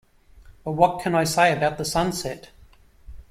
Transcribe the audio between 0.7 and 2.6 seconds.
what can I say about the sunset?